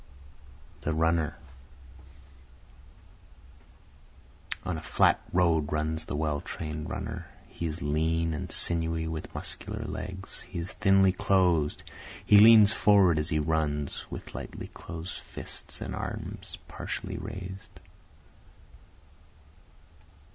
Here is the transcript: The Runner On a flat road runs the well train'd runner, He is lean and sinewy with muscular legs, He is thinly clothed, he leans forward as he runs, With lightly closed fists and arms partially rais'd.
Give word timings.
The 0.81 0.95
Runner 0.95 1.37
On 4.65 4.75
a 4.75 4.81
flat 4.81 5.21
road 5.31 5.71
runs 5.71 6.05
the 6.05 6.15
well 6.15 6.41
train'd 6.41 6.89
runner, 6.89 7.27
He 7.49 7.67
is 7.67 7.83
lean 7.83 8.33
and 8.33 8.51
sinewy 8.51 9.07
with 9.07 9.35
muscular 9.35 9.83
legs, 9.85 10.41
He 10.41 10.57
is 10.57 10.73
thinly 10.73 11.11
clothed, 11.11 11.83
he 12.25 12.39
leans 12.39 12.73
forward 12.73 13.19
as 13.19 13.29
he 13.29 13.37
runs, 13.37 14.09
With 14.09 14.33
lightly 14.33 14.69
closed 14.69 15.19
fists 15.19 15.81
and 15.81 15.93
arms 15.93 16.57
partially 16.67 17.17
rais'd. 17.19 17.79